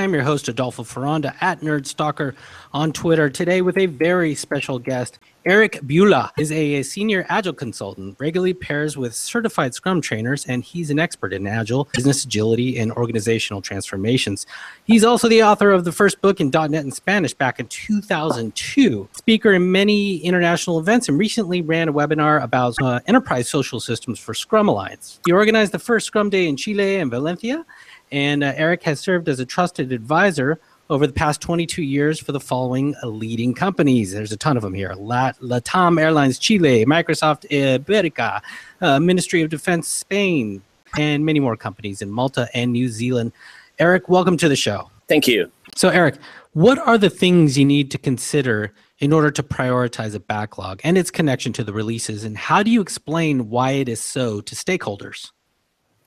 I'm 0.00 0.14
your 0.14 0.22
host, 0.22 0.48
Adolfo 0.48 0.82
Ferranda 0.82 1.36
at 1.42 1.60
NerdStalker 1.60 2.34
on 2.72 2.90
Twitter. 2.90 3.28
Today 3.28 3.60
with 3.60 3.76
a 3.76 3.84
very 3.84 4.34
special 4.34 4.78
guest, 4.78 5.18
Eric 5.44 5.80
Bula 5.82 6.32
is 6.38 6.50
a, 6.52 6.82
senior 6.82 7.26
agile 7.28 7.52
consultant, 7.52 8.16
regularly 8.18 8.54
pairs 8.54 8.96
with 8.96 9.14
certified 9.14 9.74
scrum 9.74 10.00
trainers, 10.00 10.46
and 10.46 10.64
he's 10.64 10.90
an 10.90 10.98
expert 10.98 11.34
in 11.34 11.46
agile, 11.46 11.88
business 11.94 12.24
agility, 12.24 12.78
and 12.78 12.92
organizational 12.92 13.60
transformations. 13.60 14.46
He's 14.84 15.04
also 15.04 15.28
the 15.28 15.42
author 15.42 15.70
of 15.70 15.84
the 15.84 15.92
first 15.92 16.22
book 16.22 16.40
in 16.40 16.50
.NET 16.50 16.84
in 16.84 16.90
Spanish 16.90 17.34
back 17.34 17.60
in 17.60 17.66
2002, 17.68 19.08
speaker 19.12 19.52
in 19.52 19.70
many 19.70 20.18
international 20.18 20.78
events, 20.78 21.08
and 21.08 21.18
recently 21.18 21.60
ran 21.60 21.88
a 21.88 21.92
webinar 21.92 22.42
about 22.42 22.74
uh, 22.82 23.00
enterprise 23.06 23.48
social 23.48 23.80
systems 23.80 24.18
for 24.18 24.32
Scrum 24.32 24.68
Alliance. 24.68 25.20
He 25.26 25.32
organized 25.32 25.72
the 25.72 25.78
first 25.78 26.06
Scrum 26.06 26.30
Day 26.30 26.48
in 26.48 26.56
Chile 26.56 26.96
and 26.96 27.10
Valencia, 27.10 27.66
and 28.10 28.42
uh, 28.42 28.52
Eric 28.56 28.82
has 28.84 29.00
served 29.00 29.28
as 29.28 29.40
a 29.40 29.46
trusted 29.46 29.92
advisor 29.92 30.60
over 30.88 31.06
the 31.06 31.12
past 31.12 31.40
22 31.40 31.82
years 31.82 32.18
for 32.18 32.32
the 32.32 32.40
following 32.40 32.94
leading 33.04 33.54
companies. 33.54 34.12
There's 34.12 34.32
a 34.32 34.36
ton 34.36 34.56
of 34.56 34.62
them 34.62 34.74
here 34.74 34.90
Latam 34.90 36.00
Airlines 36.00 36.38
Chile, 36.38 36.84
Microsoft 36.84 37.48
Iberica, 37.50 38.42
uh, 38.80 38.98
Ministry 38.98 39.42
of 39.42 39.50
Defense 39.50 39.88
Spain, 39.88 40.62
and 40.98 41.24
many 41.24 41.38
more 41.38 41.56
companies 41.56 42.02
in 42.02 42.10
Malta 42.10 42.48
and 42.52 42.72
New 42.72 42.88
Zealand. 42.88 43.32
Eric, 43.78 44.08
welcome 44.08 44.36
to 44.36 44.48
the 44.48 44.56
show. 44.56 44.90
Thank 45.08 45.26
you. 45.26 45.50
So, 45.76 45.88
Eric, 45.88 46.16
what 46.52 46.78
are 46.78 46.98
the 46.98 47.10
things 47.10 47.56
you 47.56 47.64
need 47.64 47.90
to 47.92 47.98
consider 47.98 48.72
in 48.98 49.12
order 49.12 49.30
to 49.30 49.42
prioritize 49.42 50.14
a 50.14 50.20
backlog 50.20 50.80
and 50.82 50.98
its 50.98 51.10
connection 51.10 51.52
to 51.54 51.64
the 51.64 51.72
releases? 51.72 52.24
And 52.24 52.36
how 52.36 52.62
do 52.62 52.70
you 52.70 52.80
explain 52.80 53.48
why 53.48 53.72
it 53.72 53.88
is 53.88 54.00
so 54.00 54.40
to 54.40 54.54
stakeholders? 54.54 55.30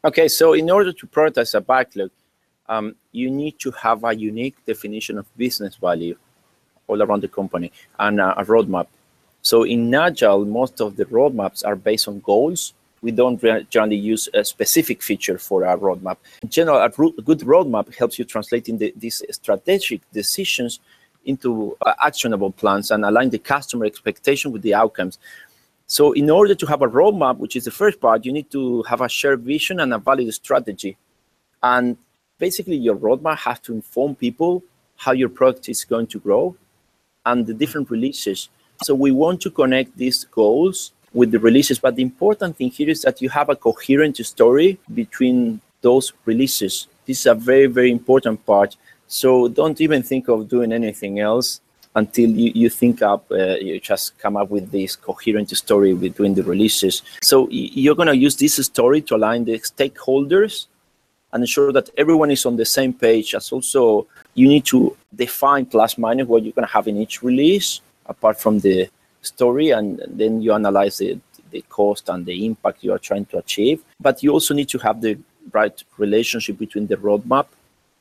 Okay, 0.06 0.28
so 0.28 0.52
in 0.52 0.70
order 0.70 0.92
to 0.92 1.08
prioritize 1.08 1.56
a 1.56 1.62
backlog, 1.62 2.12
um, 2.68 2.94
you 3.14 3.32
need 3.32 3.58
to 3.60 3.72
have 3.72 4.04
a 4.04 4.14
unique 4.14 4.56
definition 4.66 5.18
of 5.18 5.26
business 5.38 5.76
value 5.78 6.18
all 6.88 7.02
around 7.02 7.22
the 7.22 7.30
company 7.30 7.72
and 8.00 8.20
a, 8.20 8.38
a 8.38 8.44
roadmap. 8.44 8.88
So 9.42 9.64
in 9.64 9.94
Agile, 9.96 10.44
most 10.44 10.82
of 10.82 10.98
the 10.98 11.06
roadmaps 11.06 11.66
are 11.66 11.78
based 11.78 12.10
on 12.10 12.20
goals. 12.20 12.74
We 13.02 13.12
don't 13.12 13.42
generally 13.70 13.96
use 13.96 14.28
a 14.34 14.44
specific 14.44 15.02
feature 15.02 15.38
for 15.38 15.66
our 15.66 15.78
roadmap. 15.78 16.18
In 16.42 16.50
general, 16.50 16.82
a, 16.82 16.90
good 16.90 17.40
roadmap 17.40 17.96
helps 17.96 18.20
you 18.20 18.26
translate 18.26 18.66
the, 18.66 18.94
these 18.98 19.24
strategic 19.32 20.02
decisions 20.12 20.82
into 21.24 21.78
uh, 21.86 21.94
actionable 22.04 22.52
plans 22.52 22.92
and 22.92 23.06
align 23.06 23.30
the 23.30 23.40
customer 23.40 23.86
expectation 23.86 24.52
with 24.52 24.64
the 24.64 24.74
outcomes. 24.74 25.18
So 25.88 26.14
in 26.14 26.30
order 26.30 26.56
to 26.56 26.66
have 26.66 26.82
a 26.82 26.88
roadmap, 26.88 27.38
which 27.38 27.56
is 27.56 27.66
the 27.66 27.72
first 27.72 28.00
part, 28.00 28.26
you 28.26 28.32
need 28.32 28.50
to 28.52 28.84
have 28.84 29.02
a 29.02 29.10
shared 29.10 29.42
vision 29.42 29.80
and 29.80 29.94
a 29.94 29.98
valid 29.98 30.34
strategy. 30.34 30.98
And 31.62 31.98
basically 32.40 32.78
your 32.78 32.96
roadmap 32.96 33.38
has 33.40 33.60
to 33.62 33.74
inform 33.74 34.16
people 34.16 34.64
how 34.98 35.12
your 35.12 35.30
product 35.30 35.70
is 35.70 35.84
going 35.84 36.08
to 36.08 36.20
grow 36.20 36.56
and 37.26 37.46
the 37.46 37.54
different 37.54 37.90
releases. 37.90 38.50
So 38.84 38.96
we 38.96 39.12
want 39.12 39.42
to 39.42 39.52
connect 39.52 39.98
these 39.98 40.24
goals 40.26 40.92
with 41.14 41.32
the 41.32 41.40
releases, 41.40 41.80
but 41.80 41.96
the 41.96 42.02
important 42.02 42.58
thing 42.58 42.70
here 42.72 42.90
is 42.90 43.02
that 43.04 43.22
you 43.22 43.30
have 43.30 43.50
a 43.50 43.56
coherent 43.56 44.18
story 44.18 44.80
between 44.94 45.62
those 45.82 46.12
releases. 46.26 46.88
This 47.06 47.20
is 47.20 47.26
a 47.28 47.36
very, 47.36 47.68
very 47.68 47.92
important 47.92 48.46
part. 48.46 48.76
So 49.08 49.48
don't 49.48 49.80
even 49.80 50.02
think 50.02 50.28
of 50.28 50.50
doing 50.50 50.74
anything 50.74 51.20
else 51.20 51.62
until 51.96 52.30
you, 52.30 52.52
you 52.56 52.70
think 52.70 53.02
up, 53.02 53.26
uh, 53.32 53.56
you 53.56 53.80
just 53.80 54.18
come 54.18 54.36
up 54.36 54.50
with 54.50 54.72
this 54.72 54.96
coherent 54.96 55.50
story 55.56 55.94
between 55.94 56.34
the 56.34 56.44
releases. 56.44 57.02
So 57.22 57.48
you're 57.50 57.96
going 57.96 58.08
to 58.08 58.18
use 58.18 58.36
this 58.36 58.56
story 58.56 59.02
to 59.04 59.16
align 59.16 59.46
the 59.46 59.60
stakeholders 59.60 60.68
and 61.32 61.44
ensure 61.44 61.72
that 61.72 61.90
everyone 61.98 62.32
is 62.32 62.46
on 62.46 62.58
the 62.58 62.66
same 62.66 62.94
page. 62.94 63.36
As 63.36 63.52
also, 63.52 64.08
you 64.34 64.48
need 64.48 64.66
to 64.66 64.96
define 65.16 65.66
plus 65.66 65.98
minus 65.98 66.28
what 66.28 66.44
you're 66.44 66.54
going 66.54 66.68
to 66.68 66.74
have 66.74 66.88
in 66.88 66.98
each 66.98 67.24
release, 67.24 67.82
apart 68.06 68.40
from 68.40 68.60
the 68.60 68.90
story, 69.22 69.72
and 69.72 70.02
then 70.08 70.42
you 70.42 70.54
analyze 70.54 70.98
the, 70.98 71.20
the 71.52 71.62
cost 71.70 72.10
and 72.10 72.26
the 72.26 72.46
impact 72.46 72.84
you 72.84 72.92
are 72.92 73.00
trying 73.00 73.26
to 73.26 73.38
achieve. 73.38 73.84
But 74.00 74.22
you 74.22 74.32
also 74.32 74.54
need 74.54 74.70
to 74.70 74.78
have 74.80 75.02
the 75.02 75.18
right 75.52 75.84
relationship 75.98 76.58
between 76.58 76.88
the 76.88 76.98
roadmap 76.98 77.48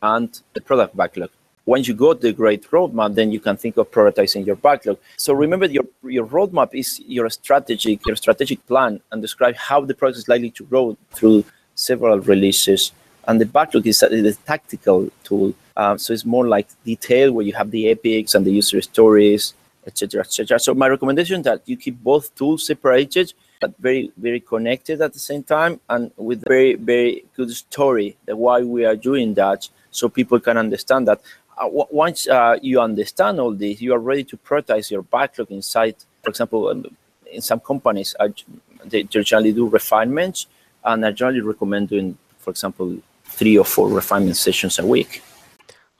and 0.02 0.40
the 0.54 0.60
product 0.60 0.96
backlog. 0.96 1.30
Once 1.64 1.86
you 1.86 1.94
got 1.94 2.20
the 2.20 2.32
great 2.32 2.68
roadmap, 2.70 3.14
then 3.14 3.30
you 3.30 3.38
can 3.38 3.56
think 3.56 3.76
of 3.76 3.90
prioritizing 3.90 4.44
your 4.44 4.56
backlog. 4.56 4.98
So 5.16 5.32
remember, 5.32 5.66
your 5.66 5.84
your 6.02 6.26
roadmap 6.26 6.74
is 6.74 7.00
your 7.06 7.30
strategic 7.30 8.06
your 8.06 8.16
strategic 8.16 8.66
plan, 8.66 9.00
and 9.10 9.22
describe 9.22 9.56
how 9.56 9.80
the 9.84 9.94
product 9.94 10.18
is 10.18 10.28
likely 10.28 10.50
to 10.50 10.64
grow 10.64 10.96
through 11.12 11.44
several 11.74 12.20
releases 12.20 12.92
and 13.28 13.40
the 13.40 13.46
backlog 13.46 13.86
is 13.86 14.02
a, 14.02 14.06
a 14.06 14.32
tactical 14.32 15.08
tool. 15.24 15.54
Um, 15.76 15.98
so 15.98 16.12
it's 16.12 16.24
more 16.24 16.46
like 16.46 16.68
detail 16.84 17.32
where 17.32 17.44
you 17.44 17.52
have 17.54 17.70
the 17.70 17.88
epics 17.88 18.34
and 18.34 18.44
the 18.44 18.52
user 18.52 18.80
stories, 18.82 19.54
etc., 19.86 20.20
etc. 20.20 20.58
So 20.58 20.74
my 20.74 20.88
recommendation 20.88 21.40
is 21.40 21.44
that 21.44 21.62
you 21.66 21.76
keep 21.76 22.02
both 22.02 22.34
tools 22.34 22.66
separated, 22.66 23.32
but 23.60 23.76
very, 23.78 24.12
very 24.16 24.40
connected 24.40 25.00
at 25.00 25.12
the 25.12 25.18
same 25.18 25.42
time, 25.42 25.80
and 25.88 26.10
with 26.16 26.42
very, 26.46 26.74
very 26.74 27.24
good 27.36 27.50
story 27.50 28.16
that 28.26 28.36
why 28.36 28.62
we 28.62 28.84
are 28.84 28.96
doing 28.96 29.34
that, 29.34 29.68
so 29.90 30.08
people 30.08 30.40
can 30.40 30.56
understand 30.56 31.08
that. 31.08 31.20
Uh, 31.58 31.68
once 31.90 32.26
uh, 32.28 32.58
you 32.62 32.80
understand 32.80 33.38
all 33.38 33.52
this, 33.52 33.80
you 33.80 33.92
are 33.92 33.98
ready 33.98 34.24
to 34.24 34.36
prioritize 34.36 34.90
your 34.90 35.02
backlog 35.02 35.50
inside. 35.50 35.96
For 36.22 36.30
example, 36.30 36.68
um, 36.68 36.86
in 37.30 37.42
some 37.42 37.60
companies, 37.60 38.14
uh, 38.18 38.28
they 38.84 39.02
generally 39.04 39.52
do 39.52 39.68
refinements, 39.68 40.46
and 40.84 41.04
I 41.04 41.12
generally 41.12 41.40
recommend 41.40 41.88
doing, 41.88 42.16
for 42.38 42.50
example, 42.50 42.96
three 43.24 43.56
or 43.56 43.64
four 43.64 43.88
refinement 43.88 44.36
sessions 44.36 44.78
a 44.78 44.86
week. 44.86 45.22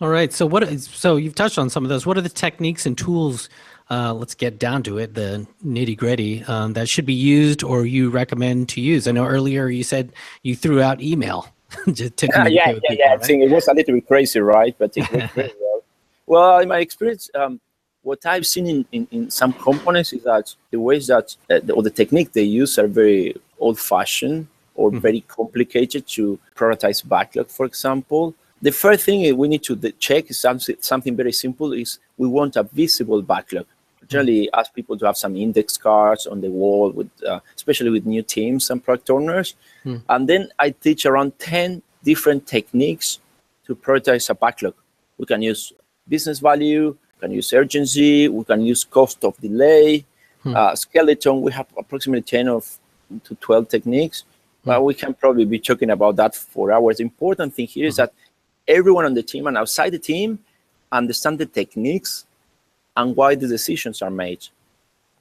All 0.01 0.09
right. 0.09 0.33
So 0.33 0.47
what? 0.47 0.65
Is, 0.65 0.87
so 0.87 1.17
you've 1.17 1.35
touched 1.35 1.59
on 1.59 1.71
some 1.71 1.85
of 1.85 1.89
those. 1.89 2.05
What 2.05 2.19
are 2.19 2.23
the 2.23 2.29
techniques 2.29 2.87
and 2.87 2.99
tools? 2.99 3.49
Uh, 3.91 4.15
let's 4.15 4.35
get 4.35 4.59
down 4.59 4.83
to 4.83 4.97
it, 4.99 5.15
the 5.15 5.47
nitty 5.65 5.97
gritty 5.97 6.43
um, 6.45 6.73
that 6.73 6.89
should 6.89 7.05
be 7.05 7.13
used 7.13 7.63
or 7.63 7.85
you 7.85 8.09
recommend 8.09 8.69
to 8.71 8.81
use. 8.81 9.07
I 9.07 9.13
know 9.13 9.27
earlier 9.27 9.69
you 9.69 9.85
said 9.85 10.13
you 10.43 10.57
threw 10.57 10.81
out 10.81 11.03
email. 11.03 11.47
to 11.95 12.11
yeah, 12.21 12.47
yeah, 12.47 12.49
yeah, 12.49 12.73
people, 12.73 12.97
yeah. 12.97 13.15
Right? 13.15 13.31
it 13.31 13.51
was 13.51 13.69
a 13.69 13.75
little 13.75 13.95
bit 13.95 14.07
crazy, 14.07 14.41
right? 14.41 14.75
But 14.79 14.97
it 14.97 15.11
worked 15.13 15.35
very 15.35 15.53
well. 15.61 15.85
Well, 16.27 16.59
in 16.61 16.69
my 16.69 16.79
experience, 16.79 17.31
um, 17.35 17.61
what 18.03 18.25
I've 18.27 18.47
seen 18.47 18.67
in, 18.67 18.85
in, 18.93 19.09
in, 19.11 19.31
some 19.31 19.53
companies 19.53 20.13
is 20.13 20.25
that 20.25 20.55
the 20.71 20.81
ways 20.81 21.07
that 21.07 21.37
uh, 21.51 21.61
the, 21.63 21.73
or 21.73 21.83
the 21.83 21.91
technique 21.91 22.33
they 22.33 22.43
use 22.43 22.79
are 22.79 22.89
very 22.89 23.35
old-fashioned 23.59 24.47
or 24.75 24.91
mm-hmm. 24.91 24.99
very 24.99 25.21
complicated 25.23 26.07
to 26.09 26.39
prioritize 26.57 27.07
backlog, 27.07 27.49
for 27.49 27.67
example. 27.67 28.35
The 28.61 28.73
first 28.73 29.05
thing 29.05 29.37
we 29.37 29.49
need 29.49 29.63
to 29.65 29.77
check 29.99 30.31
is 30.31 30.39
something, 30.39 30.77
something 30.81 31.17
very 31.17 31.33
simple 31.33 31.73
is 31.73 31.99
we 32.17 32.29
want 32.29 32.57
a 32.57 32.63
visible 32.63 33.21
backlog. 33.23 33.67
Generally, 34.13 34.51
ask 34.53 34.75
people 34.75 34.97
to 34.99 35.07
have 35.07 35.17
some 35.17 35.37
index 35.37 35.77
cards 35.77 36.27
on 36.27 36.41
the 36.41 36.51
wall, 36.51 36.91
with 36.91 37.11
uh, 37.27 37.41
especially 37.57 37.91
with 37.91 38.07
new 38.07 38.23
teams 38.23 38.71
and 38.71 38.83
product 38.85 39.11
owners. 39.11 39.55
Mm-hmm. 39.85 40.05
And 40.09 40.29
then 40.29 40.49
I 40.59 40.71
teach 40.71 41.07
around 41.07 41.39
10 41.39 41.83
different 42.05 42.47
techniques 42.47 43.21
to 43.67 43.75
prioritize 43.75 44.29
a 44.31 44.35
backlog. 44.35 44.75
We 45.19 45.27
can 45.27 45.43
use 45.43 45.73
business 46.09 46.39
value, 46.41 46.97
we 47.17 47.21
can 47.21 47.31
use 47.33 47.53
urgency, 47.53 48.29
we 48.29 48.45
can 48.45 48.63
use 48.63 48.85
cost 48.85 49.25
of 49.25 49.37
delay, 49.39 50.05
hmm. 50.43 50.57
uh, 50.57 50.75
skeleton. 50.75 51.43
We 51.43 51.53
have 51.53 51.67
approximately 51.77 52.23
10 52.23 52.49
of 52.49 52.79
to 53.25 53.35
12 53.37 53.69
techniques 53.69 54.25
but 54.65 54.85
we 54.85 54.95
can 54.95 55.15
probably 55.15 55.45
be 55.45 55.59
talking 55.59 55.91
about 55.91 56.17
that 56.17 56.35
for 56.35 56.73
hours. 56.73 56.99
The 56.99 57.05
important 57.05 57.55
thing 57.55 57.67
here 57.67 57.87
is 57.87 57.97
that 57.97 58.13
everyone 58.69 59.05
on 59.05 59.15
the 59.15 59.23
team 59.23 59.47
and 59.47 59.59
outside 59.59 59.91
the 59.91 59.99
team 59.99 60.39
understand 60.91 61.39
the 61.39 61.47
techniques 61.47 62.27
and 62.97 63.17
why 63.17 63.35
the 63.35 63.47
decisions 63.47 64.03
are 64.03 64.11
made. 64.11 64.47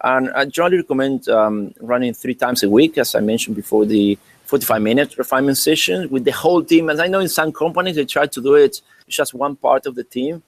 And 0.03 0.31
I 0.31 0.45
generally 0.45 0.77
recommend 0.77 1.29
um, 1.29 1.73
running 1.79 2.13
three 2.13 2.33
times 2.33 2.63
a 2.63 2.69
week, 2.69 2.97
as 2.97 3.13
I 3.13 3.19
mentioned 3.19 3.56
before, 3.56 3.85
the 3.85 4.18
45 4.45 4.81
minute 4.81 5.18
refinement 5.18 5.57
session 5.57 6.09
with 6.09 6.25
the 6.25 6.31
whole 6.31 6.63
team. 6.63 6.89
As 6.89 7.00
I 7.00 7.07
know 7.07 7.19
in 7.19 7.29
some 7.29 7.51
companies, 7.51 7.95
they 7.95 8.06
try 8.06 8.25
to 8.25 8.41
do 8.41 8.56
it 8.56 8.81
just 9.07 9.33
one 9.33 9.56
part 9.56 9.85
of 9.85 9.95
the 9.95 10.03
team, 10.03 10.41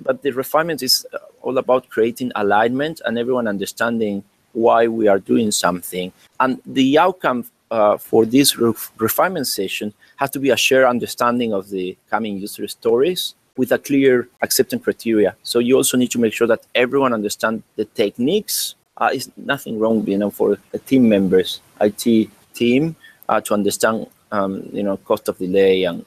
but 0.00 0.22
the 0.22 0.30
refinement 0.32 0.82
is 0.82 1.06
uh, 1.12 1.18
all 1.40 1.56
about 1.58 1.88
creating 1.88 2.32
alignment 2.36 3.00
and 3.04 3.18
everyone 3.18 3.48
understanding 3.48 4.22
why 4.52 4.86
we 4.86 5.08
are 5.08 5.18
doing 5.18 5.50
something. 5.50 6.12
And 6.38 6.60
the 6.66 6.98
outcome 6.98 7.46
uh, 7.70 7.96
for 7.96 8.26
this 8.26 8.58
refinement 8.98 9.46
session 9.46 9.94
has 10.16 10.28
to 10.30 10.38
be 10.38 10.50
a 10.50 10.56
shared 10.56 10.84
understanding 10.84 11.54
of 11.54 11.70
the 11.70 11.96
coming 12.10 12.36
user 12.36 12.68
stories 12.68 13.34
with 13.56 13.72
a 13.72 13.78
clear 13.78 14.28
acceptance 14.40 14.82
criteria. 14.82 15.36
So 15.42 15.58
you 15.58 15.76
also 15.76 15.96
need 15.96 16.10
to 16.12 16.18
make 16.18 16.32
sure 16.32 16.46
that 16.46 16.62
everyone 16.74 17.12
understands 17.12 17.62
the 17.76 17.84
techniques. 17.84 18.74
Uh, 18.96 19.10
is 19.12 19.30
nothing 19.36 19.78
wrong, 19.78 20.06
you 20.06 20.18
know, 20.18 20.30
for 20.30 20.58
the 20.70 20.78
team 20.78 21.08
members, 21.08 21.60
IT 21.80 22.28
team, 22.54 22.94
uh, 23.28 23.40
to 23.40 23.54
understand, 23.54 24.06
um, 24.30 24.68
you 24.72 24.82
know, 24.82 24.96
cost 24.98 25.28
of 25.28 25.38
delay 25.38 25.84
and 25.84 26.04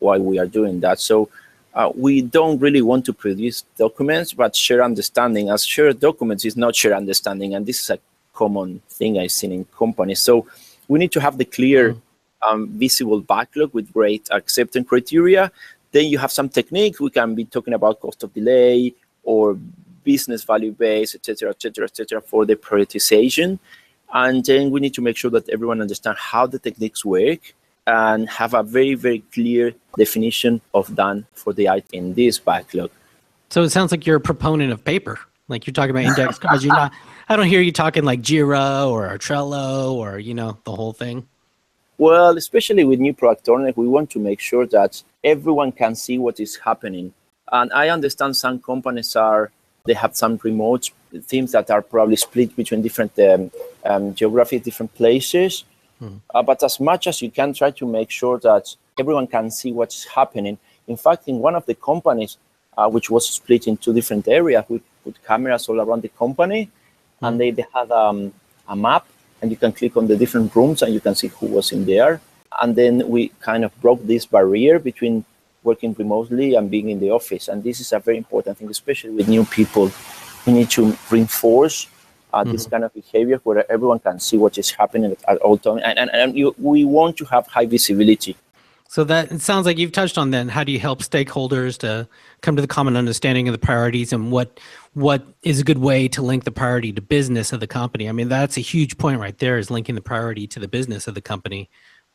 why 0.00 0.18
we 0.18 0.38
are 0.38 0.46
doing 0.46 0.80
that. 0.80 1.00
So 1.00 1.28
uh, 1.74 1.92
we 1.94 2.22
don't 2.22 2.58
really 2.58 2.82
want 2.82 3.04
to 3.04 3.12
produce 3.12 3.62
documents, 3.76 4.32
but 4.32 4.56
share 4.56 4.82
understanding. 4.82 5.50
As 5.50 5.64
shared 5.64 6.00
documents 6.00 6.44
is 6.44 6.56
not 6.56 6.74
shared 6.74 6.94
understanding, 6.94 7.54
and 7.54 7.66
this 7.66 7.82
is 7.82 7.90
a 7.90 7.98
common 8.32 8.80
thing 8.88 9.18
I've 9.18 9.32
seen 9.32 9.52
in 9.52 9.64
companies. 9.76 10.20
So 10.20 10.46
we 10.88 10.98
need 10.98 11.12
to 11.12 11.20
have 11.20 11.36
the 11.36 11.44
clear, 11.44 11.94
mm. 11.94 12.00
um, 12.48 12.68
visible 12.68 13.20
backlog 13.20 13.74
with 13.74 13.92
great 13.92 14.28
acceptance 14.30 14.88
criteria. 14.88 15.52
Then 15.96 16.08
you 16.12 16.18
have 16.18 16.30
some 16.30 16.50
techniques. 16.50 17.00
We 17.00 17.08
can 17.08 17.34
be 17.34 17.46
talking 17.46 17.72
about 17.72 18.00
cost 18.00 18.22
of 18.22 18.34
delay 18.34 18.92
or 19.22 19.58
business 20.04 20.44
value 20.44 20.72
base, 20.72 21.14
etc., 21.14 21.48
etc., 21.54 21.84
etc., 21.84 22.20
for 22.20 22.44
the 22.44 22.54
prioritization. 22.54 23.58
And 24.12 24.44
then 24.44 24.70
we 24.70 24.80
need 24.80 24.92
to 24.92 25.00
make 25.00 25.16
sure 25.16 25.30
that 25.30 25.48
everyone 25.48 25.80
understands 25.80 26.20
how 26.20 26.46
the 26.48 26.58
techniques 26.58 27.02
work 27.02 27.54
and 27.86 28.28
have 28.28 28.52
a 28.52 28.62
very, 28.62 28.92
very 28.92 29.20
clear 29.32 29.72
definition 29.96 30.60
of 30.74 30.94
done 30.94 31.26
for 31.32 31.54
the 31.54 31.70
item 31.70 31.88
in 31.92 32.12
this 32.12 32.38
backlog. 32.38 32.90
So 33.48 33.62
it 33.62 33.70
sounds 33.70 33.90
like 33.90 34.06
you're 34.06 34.16
a 34.16 34.20
proponent 34.20 34.72
of 34.72 34.84
paper. 34.84 35.18
Like 35.48 35.66
you're 35.66 35.72
talking 35.72 35.92
about 35.92 36.04
index 36.04 36.38
cards. 36.38 36.62
You're 36.62 36.74
not. 36.74 36.92
I 37.30 37.36
don't 37.36 37.46
hear 37.46 37.62
you 37.62 37.72
talking 37.72 38.04
like 38.04 38.20
Jira 38.20 38.86
or 38.86 39.16
Trello 39.16 39.92
or 39.92 40.18
you 40.18 40.34
know 40.34 40.58
the 40.64 40.76
whole 40.76 40.92
thing. 40.92 41.26
Well, 41.98 42.36
especially 42.36 42.84
with 42.84 43.00
new 43.00 43.14
product 43.14 43.48
owner, 43.48 43.72
we 43.74 43.88
want 43.88 44.10
to 44.10 44.18
make 44.18 44.40
sure 44.40 44.66
that 44.66 45.02
everyone 45.24 45.72
can 45.72 45.94
see 45.94 46.18
what 46.18 46.40
is 46.40 46.56
happening. 46.56 47.12
And 47.50 47.72
I 47.72 47.88
understand 47.88 48.36
some 48.36 48.60
companies 48.60 49.16
are 49.16 49.50
they 49.86 49.94
have 49.94 50.16
some 50.16 50.38
remote 50.42 50.90
teams 51.28 51.52
that 51.52 51.70
are 51.70 51.80
probably 51.80 52.16
split 52.16 52.54
between 52.56 52.82
different 52.82 53.18
um, 53.20 53.50
um, 53.84 54.14
geographic, 54.14 54.64
different 54.64 54.92
places. 54.94 55.64
Mm. 56.02 56.20
Uh, 56.34 56.42
but 56.42 56.62
as 56.62 56.78
much 56.80 57.06
as 57.06 57.22
you 57.22 57.30
can, 57.30 57.54
try 57.54 57.70
to 57.70 57.86
make 57.86 58.10
sure 58.10 58.38
that 58.40 58.74
everyone 58.98 59.26
can 59.26 59.50
see 59.50 59.72
what's 59.72 60.04
happening. 60.04 60.58
In 60.88 60.96
fact, 60.96 61.28
in 61.28 61.38
one 61.38 61.54
of 61.54 61.64
the 61.66 61.74
companies, 61.74 62.36
uh, 62.76 62.88
which 62.88 63.10
was 63.10 63.26
split 63.28 63.66
in 63.66 63.76
two 63.76 63.94
different 63.94 64.28
areas, 64.28 64.64
we 64.68 64.82
put 65.04 65.24
cameras 65.24 65.68
all 65.68 65.80
around 65.80 66.02
the 66.02 66.08
company, 66.08 66.68
mm. 67.22 67.28
and 67.28 67.40
they, 67.40 67.50
they 67.52 67.64
had 67.72 67.90
um, 67.90 68.32
a 68.68 68.76
map, 68.76 69.06
and 69.40 69.50
you 69.50 69.56
can 69.56 69.72
click 69.72 69.96
on 69.96 70.06
the 70.06 70.16
different 70.16 70.54
rooms, 70.54 70.82
and 70.82 70.92
you 70.92 71.00
can 71.00 71.14
see 71.14 71.28
who 71.28 71.46
was 71.46 71.72
in 71.72 71.84
there. 71.84 72.20
And 72.62 72.74
then 72.74 73.08
we 73.08 73.28
kind 73.40 73.64
of 73.64 73.80
broke 73.80 74.02
this 74.06 74.24
barrier 74.24 74.78
between 74.78 75.24
working 75.62 75.94
remotely 75.98 76.54
and 76.54 76.70
being 76.70 76.88
in 76.88 77.00
the 77.00 77.10
office. 77.10 77.48
And 77.48 77.62
this 77.62 77.80
is 77.80 77.92
a 77.92 77.98
very 77.98 78.16
important 78.16 78.56
thing, 78.58 78.70
especially 78.70 79.10
with 79.10 79.28
new 79.28 79.44
people. 79.44 79.90
We 80.46 80.52
need 80.52 80.70
to 80.70 80.96
reinforce 81.10 81.88
uh, 82.32 82.42
mm-hmm. 82.42 82.52
this 82.52 82.66
kind 82.66 82.84
of 82.84 82.94
behavior 82.94 83.40
where 83.44 83.70
everyone 83.70 83.98
can 83.98 84.20
see 84.20 84.38
what 84.38 84.56
is 84.58 84.70
happening 84.70 85.16
at 85.26 85.36
all 85.38 85.58
times. 85.58 85.82
And, 85.84 85.98
and, 85.98 86.10
and 86.14 86.36
you, 86.36 86.54
we 86.58 86.84
want 86.84 87.16
to 87.18 87.24
have 87.26 87.46
high 87.48 87.66
visibility. 87.66 88.36
So 88.88 89.04
that 89.04 89.32
it 89.32 89.42
sounds 89.42 89.66
like 89.66 89.78
you've 89.78 89.92
touched 89.92 90.16
on 90.16 90.30
then. 90.30 90.48
How 90.48 90.64
do 90.64 90.72
you 90.72 90.78
help 90.78 91.00
stakeholders 91.00 91.76
to 91.78 92.08
come 92.40 92.56
to 92.56 92.62
the 92.62 92.68
common 92.68 92.96
understanding 92.96 93.48
of 93.48 93.52
the 93.52 93.58
priorities 93.58 94.12
and 94.12 94.30
what 94.30 94.60
what 94.94 95.26
is 95.42 95.60
a 95.60 95.64
good 95.64 95.78
way 95.78 96.08
to 96.08 96.22
link 96.22 96.44
the 96.44 96.50
priority 96.50 96.92
to 96.92 97.02
business 97.02 97.52
of 97.52 97.60
the 97.60 97.66
company? 97.66 98.08
I 98.08 98.12
mean, 98.12 98.28
that's 98.28 98.56
a 98.56 98.60
huge 98.60 98.96
point 98.96 99.20
right 99.20 99.36
there 99.38 99.58
is 99.58 99.70
linking 99.70 99.94
the 99.94 100.00
priority 100.00 100.46
to 100.48 100.60
the 100.60 100.68
business 100.68 101.06
of 101.06 101.14
the 101.14 101.20
company. 101.20 101.68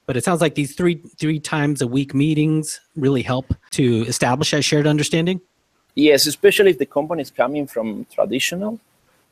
But 0.07 0.17
it 0.17 0.23
sounds 0.23 0.41
like 0.41 0.55
these 0.55 0.75
three 0.75 0.95
three 0.95 1.39
times 1.39 1.81
a 1.81 1.87
week 1.87 2.13
meetings 2.13 2.79
really 2.95 3.21
help 3.21 3.53
to 3.71 4.05
establish 4.07 4.51
that 4.51 4.63
shared 4.63 4.87
understanding. 4.87 5.41
Yes, 5.95 6.25
especially 6.25 6.71
if 6.71 6.77
the 6.77 6.85
company 6.85 7.21
is 7.21 7.31
coming 7.31 7.67
from 7.67 8.05
traditional 8.05 8.79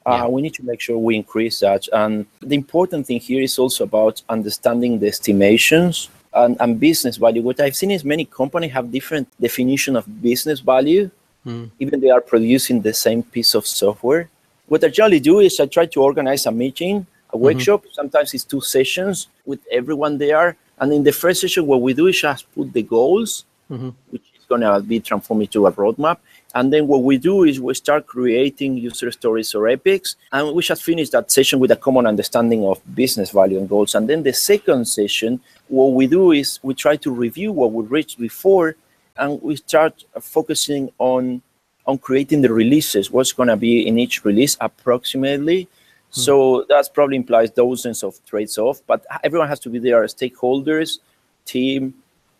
yeah. 0.05 0.23
Uh, 0.23 0.29
we 0.29 0.41
need 0.41 0.53
to 0.55 0.63
make 0.63 0.81
sure 0.81 0.97
we 0.97 1.15
increase 1.15 1.59
that. 1.59 1.87
And 1.91 2.25
the 2.41 2.55
important 2.55 3.07
thing 3.07 3.19
here 3.19 3.41
is 3.41 3.59
also 3.59 3.83
about 3.83 4.21
understanding 4.29 4.99
the 4.99 5.07
estimations 5.07 6.09
and, 6.33 6.57
and 6.59 6.79
business 6.79 7.17
value. 7.17 7.41
What 7.41 7.59
I've 7.59 7.75
seen 7.75 7.91
is 7.91 8.03
many 8.03 8.25
companies 8.25 8.71
have 8.71 8.91
different 8.91 9.27
definition 9.39 9.95
of 9.95 10.21
business 10.21 10.59
value, 10.59 11.09
mm. 11.45 11.69
even 11.79 11.99
they 11.99 12.09
are 12.09 12.21
producing 12.21 12.81
the 12.81 12.93
same 12.93 13.23
piece 13.23 13.55
of 13.55 13.65
software. 13.65 14.29
What 14.67 14.83
I 14.83 14.89
generally 14.89 15.19
do 15.19 15.39
is 15.39 15.59
I 15.59 15.65
try 15.65 15.87
to 15.87 16.01
organize 16.01 16.45
a 16.45 16.51
meeting, 16.51 16.97
a 16.97 17.33
mm-hmm. 17.33 17.43
workshop. 17.43 17.85
Sometimes 17.91 18.33
it's 18.33 18.43
two 18.43 18.61
sessions 18.61 19.27
with 19.45 19.59
everyone 19.71 20.17
there. 20.17 20.55
And 20.79 20.93
in 20.93 21.03
the 21.03 21.11
first 21.11 21.41
session, 21.41 21.65
what 21.65 21.81
we 21.81 21.93
do 21.93 22.07
is 22.07 22.21
just 22.21 22.45
put 22.53 22.71
the 22.71 22.83
goals, 22.83 23.45
mm-hmm. 23.69 23.89
which 24.11 24.23
going 24.49 24.61
to 24.61 24.81
be 24.81 24.99
transformed 24.99 25.43
into 25.43 25.65
a 25.67 25.71
roadmap. 25.71 26.17
And 26.55 26.73
then 26.73 26.87
what 26.87 27.03
we 27.03 27.17
do 27.17 27.43
is 27.43 27.61
we 27.61 27.73
start 27.75 28.07
creating 28.07 28.77
user 28.77 29.11
stories 29.11 29.53
or 29.55 29.67
epics. 29.67 30.15
And 30.31 30.53
we 30.53 30.63
just 30.63 30.83
finish 30.83 31.09
that 31.11 31.31
session 31.31 31.59
with 31.59 31.71
a 31.71 31.75
common 31.75 32.05
understanding 32.07 32.65
of 32.65 32.81
business 32.95 33.29
value 33.29 33.59
and 33.59 33.69
goals. 33.69 33.95
And 33.95 34.09
then 34.09 34.23
the 34.23 34.33
second 34.33 34.85
session, 34.85 35.39
what 35.67 35.93
we 35.93 36.07
do 36.07 36.31
is 36.31 36.59
we 36.63 36.73
try 36.73 36.95
to 36.97 37.11
review 37.11 37.51
what 37.51 37.71
we 37.71 37.85
reached 37.85 38.19
before 38.19 38.75
and 39.15 39.41
we 39.41 39.55
start 39.55 40.03
focusing 40.19 40.91
on 40.97 41.41
on 41.85 41.97
creating 41.97 42.41
the 42.41 42.53
releases, 42.53 43.09
what's 43.09 43.33
going 43.33 43.49
to 43.49 43.57
be 43.57 43.87
in 43.87 43.97
each 43.97 44.23
release 44.23 44.55
approximately. 44.61 45.65
Mm-hmm. 45.65 46.21
So 46.21 46.65
that 46.69 46.87
probably 46.93 47.15
implies 47.15 47.49
dozens 47.49 48.03
of 48.03 48.23
trades 48.25 48.59
off, 48.59 48.79
but 48.85 49.05
everyone 49.23 49.47
has 49.47 49.59
to 49.61 49.69
be 49.69 49.79
there, 49.79 50.03
stakeholders, 50.03 50.99
team, 51.45 51.95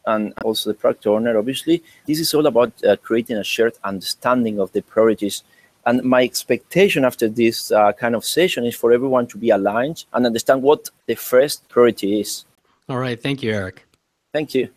and 0.05 0.33
also 0.43 0.69
the 0.69 0.73
product 0.73 1.07
owner, 1.07 1.37
obviously. 1.37 1.83
This 2.05 2.19
is 2.19 2.33
all 2.33 2.47
about 2.47 2.71
uh, 2.83 2.95
creating 2.97 3.37
a 3.37 3.43
shared 3.43 3.73
understanding 3.83 4.59
of 4.59 4.71
the 4.71 4.81
priorities. 4.81 5.43
And 5.85 6.03
my 6.03 6.23
expectation 6.23 7.05
after 7.05 7.27
this 7.27 7.71
uh, 7.71 7.93
kind 7.93 8.15
of 8.15 8.25
session 8.25 8.65
is 8.65 8.75
for 8.75 8.91
everyone 8.91 9.27
to 9.27 9.37
be 9.37 9.49
aligned 9.49 10.05
and 10.13 10.25
understand 10.25 10.61
what 10.61 10.89
the 11.05 11.15
first 11.15 11.67
priority 11.69 12.19
is. 12.19 12.45
All 12.87 12.97
right. 12.97 13.21
Thank 13.21 13.43
you, 13.43 13.51
Eric. 13.51 13.85
Thank 14.33 14.53
you. 14.53 14.69